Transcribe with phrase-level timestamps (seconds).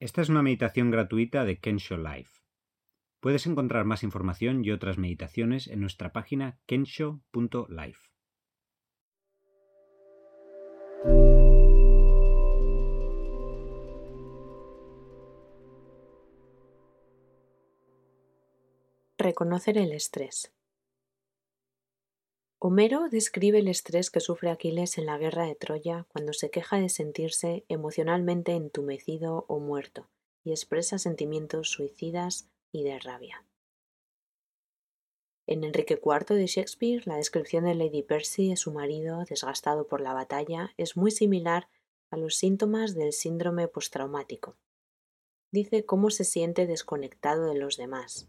[0.00, 2.40] Esta es una meditación gratuita de Kensho Life.
[3.20, 8.00] Puedes encontrar más información y otras meditaciones en nuestra página kensho.life.
[19.16, 20.53] Reconocer el estrés.
[22.66, 26.78] Homero describe el estrés que sufre Aquiles en la guerra de Troya cuando se queja
[26.78, 30.08] de sentirse emocionalmente entumecido o muerto
[30.44, 33.44] y expresa sentimientos suicidas y de rabia.
[35.46, 40.00] En Enrique IV de Shakespeare, la descripción de Lady Percy de su marido, desgastado por
[40.00, 41.68] la batalla, es muy similar
[42.10, 44.56] a los síntomas del síndrome postraumático.
[45.52, 48.26] Dice cómo se siente desconectado de los demás.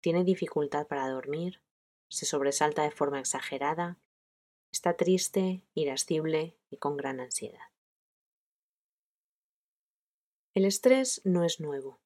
[0.00, 1.60] Tiene dificultad para dormir,
[2.10, 3.96] se sobresalta de forma exagerada,
[4.72, 7.70] está triste, irascible y con gran ansiedad.
[10.52, 12.00] El estrés no es nuevo.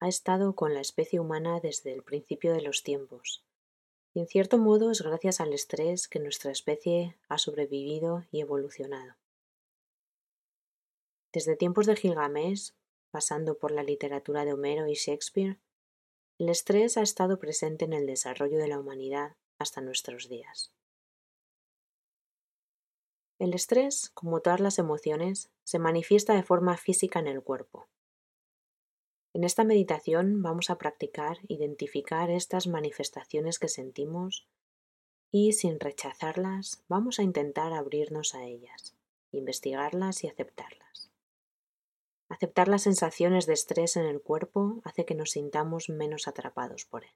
[0.00, 3.44] Ha estado con la especie humana desde el principio de los tiempos,
[4.14, 9.16] y en cierto modo es gracias al estrés que nuestra especie ha sobrevivido y evolucionado.
[11.32, 12.72] Desde tiempos de Gilgamesh,
[13.10, 15.58] pasando por la literatura de Homero y Shakespeare,
[16.38, 20.72] el estrés ha estado presente en el desarrollo de la humanidad hasta nuestros días.
[23.40, 27.88] El estrés, como todas las emociones, se manifiesta de forma física en el cuerpo.
[29.34, 34.48] En esta meditación vamos a practicar identificar estas manifestaciones que sentimos
[35.32, 38.96] y, sin rechazarlas, vamos a intentar abrirnos a ellas,
[39.32, 41.07] investigarlas y aceptarlas.
[42.28, 47.04] Aceptar las sensaciones de estrés en el cuerpo hace que nos sintamos menos atrapados por
[47.04, 47.14] él.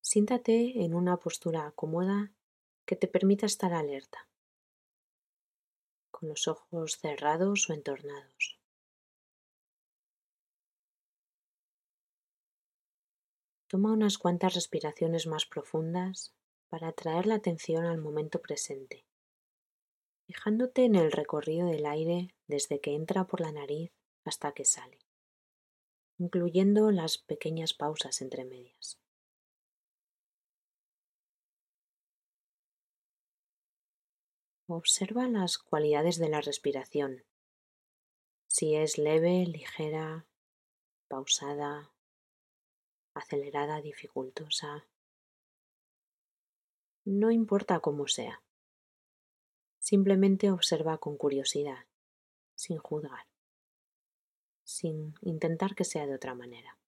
[0.00, 2.32] Siéntate en una postura cómoda
[2.84, 4.28] que te permita estar alerta,
[6.10, 8.60] con los ojos cerrados o entornados.
[13.68, 16.34] Toma unas cuantas respiraciones más profundas
[16.72, 19.04] para atraer la atención al momento presente,
[20.26, 23.92] fijándote en el recorrido del aire desde que entra por la nariz
[24.24, 24.98] hasta que sale,
[26.16, 28.98] incluyendo las pequeñas pausas entre medias.
[34.66, 37.26] Observa las cualidades de la respiración,
[38.48, 40.26] si es leve, ligera,
[41.06, 41.92] pausada,
[43.12, 44.86] acelerada, dificultosa.
[47.04, 48.42] No importa cómo sea.
[49.80, 51.86] Simplemente observa con curiosidad,
[52.54, 53.26] sin juzgar,
[54.62, 56.78] sin intentar que sea de otra manera.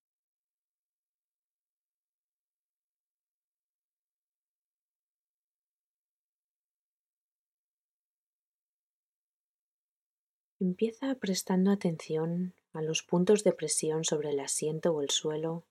[10.61, 15.65] Empieza prestando atención a los puntos de presión sobre el asiento o el suelo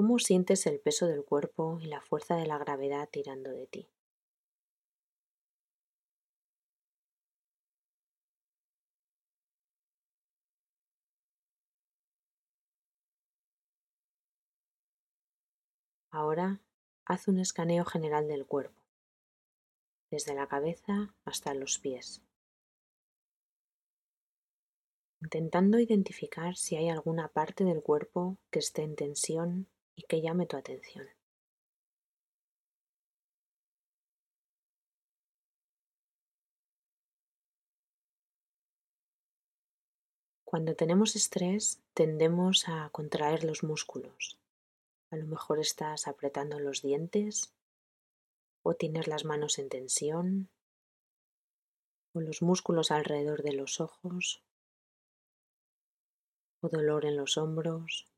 [0.00, 3.86] ¿Cómo sientes el peso del cuerpo y la fuerza de la gravedad tirando de ti?
[16.10, 16.62] Ahora
[17.04, 18.80] haz un escaneo general del cuerpo,
[20.10, 22.22] desde la cabeza hasta los pies,
[25.20, 29.68] intentando identificar si hay alguna parte del cuerpo que esté en tensión
[30.00, 31.06] y que llame tu atención.
[40.44, 44.38] Cuando tenemos estrés tendemos a contraer los músculos.
[45.10, 47.52] A lo mejor estás apretando los dientes
[48.62, 50.48] o tienes las manos en tensión
[52.14, 54.42] o los músculos alrededor de los ojos
[56.62, 58.09] o dolor en los hombros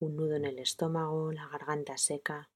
[0.00, 2.50] un nudo en el estómago, la garganta seca.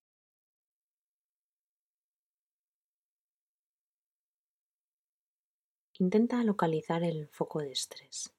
[5.99, 8.35] Intenta localizar el foco de estrés.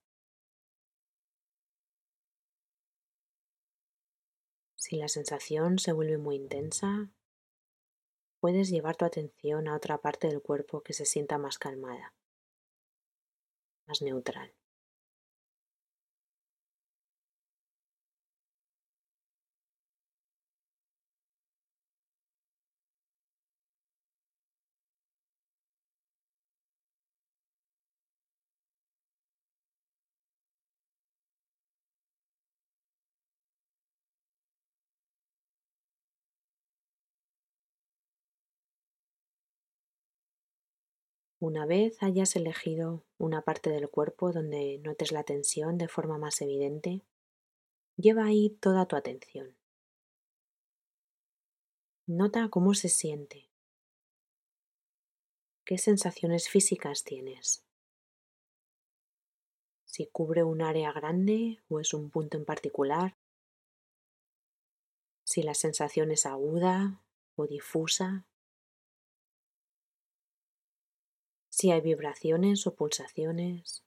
[4.75, 7.09] Si la sensación se vuelve muy intensa,
[8.39, 12.13] puedes llevar tu atención a otra parte del cuerpo que se sienta más calmada,
[13.87, 14.53] más neutral.
[41.45, 46.41] Una vez hayas elegido una parte del cuerpo donde notes la tensión de forma más
[46.41, 47.03] evidente,
[47.97, 49.55] lleva ahí toda tu atención.
[52.07, 53.51] Nota cómo se siente,
[55.65, 57.63] qué sensaciones físicas tienes,
[59.85, 63.19] si cubre un área grande o es un punto en particular,
[65.23, 67.03] si la sensación es aguda
[67.35, 68.25] o difusa,
[71.65, 73.83] si hay vibraciones o pulsaciones,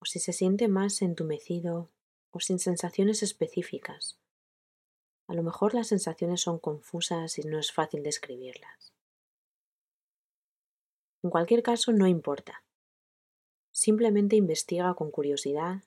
[0.00, 1.88] o si se siente más entumecido
[2.30, 4.18] o sin sensaciones específicas.
[5.28, 8.92] A lo mejor las sensaciones son confusas y no es fácil describirlas.
[11.22, 12.62] En cualquier caso, no importa.
[13.70, 15.84] Simplemente investiga con curiosidad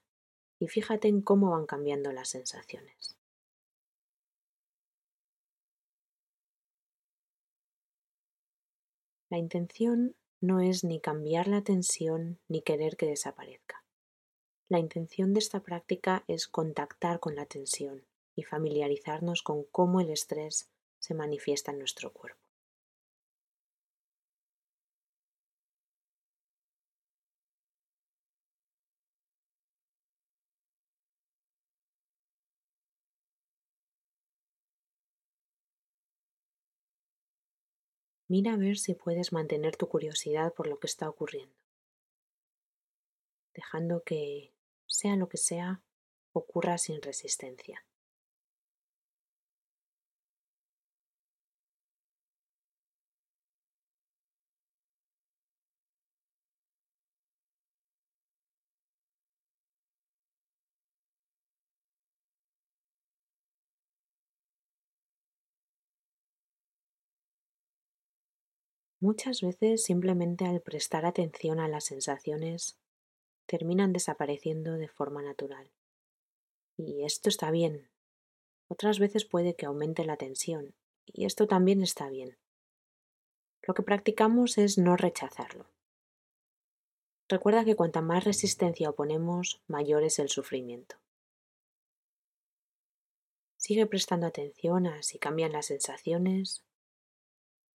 [0.57, 3.19] y fíjate en cómo van cambiando las sensaciones.
[9.35, 13.83] La intención no es ni cambiar la tensión ni querer que desaparezca.
[14.69, 20.09] La intención de esta práctica es contactar con la tensión y familiarizarnos con cómo el
[20.09, 22.44] estrés se manifiesta en nuestro cuerpo.
[38.27, 41.55] Mira a ver si puedes mantener tu curiosidad por lo que está ocurriendo,
[43.53, 44.53] dejando que,
[44.87, 45.83] sea lo que sea,
[46.33, 47.85] ocurra sin resistencia.
[68.99, 72.77] Muchas veces simplemente al prestar atención a las sensaciones
[73.45, 75.69] terminan desapareciendo de forma natural.
[76.77, 77.89] Y esto está bien.
[78.67, 80.73] Otras veces puede que aumente la tensión
[81.05, 82.37] y esto también está bien.
[83.67, 85.67] Lo que practicamos es no rechazarlo.
[87.27, 90.97] Recuerda que cuanta más resistencia oponemos, mayor es el sufrimiento.
[93.57, 96.63] Sigue prestando atención a si cambian las sensaciones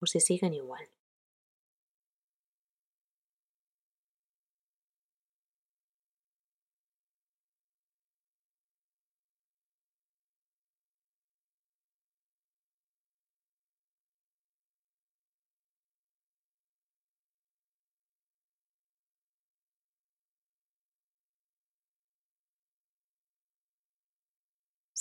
[0.01, 0.89] o si siguen igual.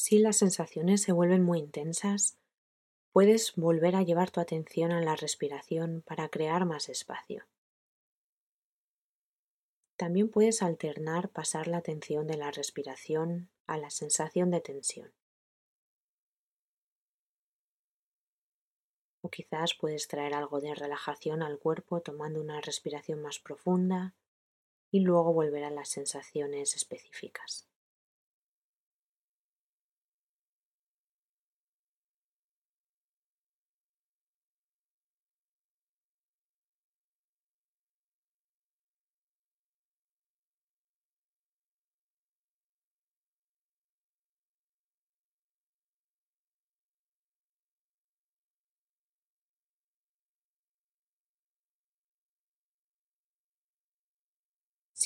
[0.01, 2.37] Si las sensaciones se vuelven muy intensas,
[3.11, 7.43] puedes volver a llevar tu atención a la respiración para crear más espacio.
[9.97, 15.11] También puedes alternar pasar la atención de la respiración a la sensación de tensión.
[19.21, 24.15] O quizás puedes traer algo de relajación al cuerpo tomando una respiración más profunda
[24.91, 27.68] y luego volver a las sensaciones específicas.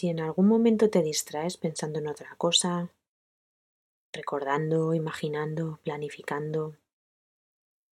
[0.03, 2.91] Si en algún momento te distraes pensando en otra cosa,
[4.11, 6.75] recordando, imaginando, planificando,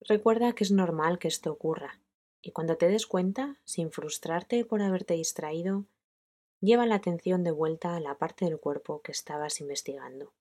[0.00, 2.00] recuerda que es normal que esto ocurra
[2.42, 5.84] y cuando te des cuenta, sin frustrarte por haberte distraído,
[6.60, 10.32] lleva la atención de vuelta a la parte del cuerpo que estabas investigando.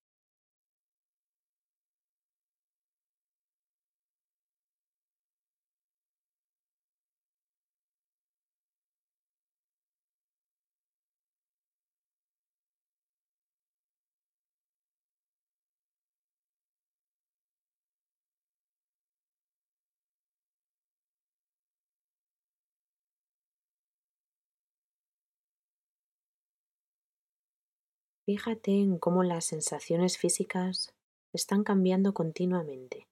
[28.29, 30.93] Fíjate en cómo las sensaciones físicas
[31.33, 33.07] están cambiando continuamente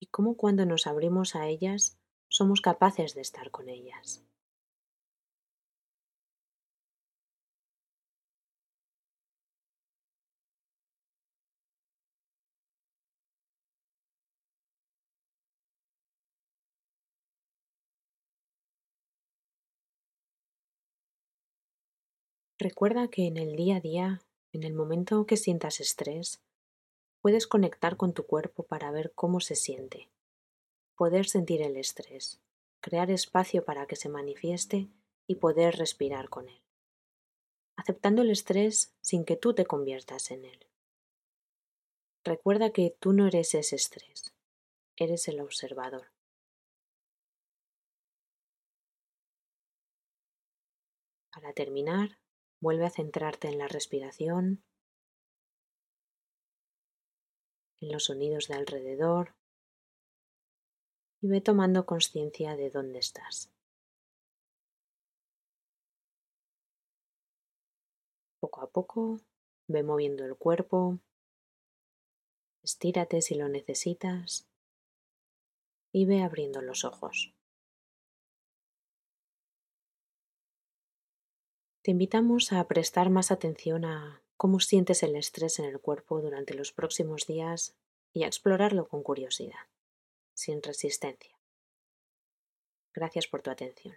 [0.00, 4.24] y cómo cuando nos abrimos a ellas somos capaces de estar con ellas.
[22.58, 26.42] Recuerda que en el día a día, en el momento que sientas estrés,
[27.20, 30.10] puedes conectar con tu cuerpo para ver cómo se siente,
[30.96, 32.40] poder sentir el estrés,
[32.80, 34.88] crear espacio para que se manifieste
[35.26, 36.62] y poder respirar con él,
[37.76, 40.66] aceptando el estrés sin que tú te conviertas en él.
[42.24, 44.34] Recuerda que tú no eres ese estrés,
[44.96, 46.12] eres el observador.
[51.32, 52.18] Para terminar,
[52.60, 54.62] vuelve a centrarte en la respiración,
[57.80, 59.34] en los sonidos de alrededor
[61.22, 63.50] y ve tomando conciencia de dónde estás.
[68.40, 69.20] Poco a poco,
[69.66, 70.98] ve moviendo el cuerpo,
[72.62, 74.48] estírate si lo necesitas
[75.92, 77.34] y ve abriendo los ojos.
[81.82, 86.52] Te invitamos a prestar más atención a cómo sientes el estrés en el cuerpo durante
[86.52, 87.74] los próximos días
[88.12, 89.68] y a explorarlo con curiosidad,
[90.34, 91.38] sin resistencia.
[92.92, 93.96] Gracias por tu atención.